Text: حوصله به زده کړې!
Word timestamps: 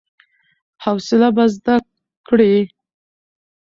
حوصله 0.83 1.29
به 1.35 1.45
زده 1.53 1.75
کړې! 2.27 2.53